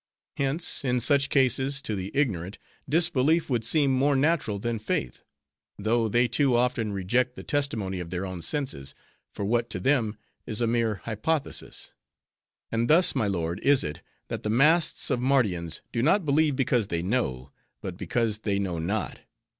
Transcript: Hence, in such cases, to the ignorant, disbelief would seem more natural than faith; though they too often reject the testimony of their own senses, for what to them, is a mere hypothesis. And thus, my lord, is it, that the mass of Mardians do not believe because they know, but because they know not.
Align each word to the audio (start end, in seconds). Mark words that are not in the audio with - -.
Hence, 0.37 0.83
in 0.83 0.99
such 0.99 1.29
cases, 1.29 1.79
to 1.83 1.93
the 1.93 2.09
ignorant, 2.15 2.57
disbelief 2.89 3.51
would 3.51 3.63
seem 3.63 3.91
more 3.93 4.15
natural 4.15 4.57
than 4.57 4.79
faith; 4.79 5.21
though 5.77 6.09
they 6.09 6.27
too 6.27 6.55
often 6.55 6.91
reject 6.91 7.35
the 7.35 7.43
testimony 7.43 7.99
of 7.99 8.09
their 8.09 8.25
own 8.25 8.41
senses, 8.41 8.95
for 9.31 9.45
what 9.45 9.69
to 9.69 9.79
them, 9.79 10.17
is 10.47 10.59
a 10.59 10.65
mere 10.65 11.01
hypothesis. 11.03 11.93
And 12.71 12.89
thus, 12.89 13.13
my 13.13 13.27
lord, 13.27 13.59
is 13.59 13.83
it, 13.83 14.01
that 14.27 14.41
the 14.41 14.49
mass 14.49 15.11
of 15.11 15.19
Mardians 15.19 15.81
do 15.91 16.01
not 16.01 16.25
believe 16.25 16.55
because 16.55 16.87
they 16.87 17.03
know, 17.03 17.51
but 17.79 17.95
because 17.95 18.39
they 18.39 18.57
know 18.57 18.79
not. 18.79 19.19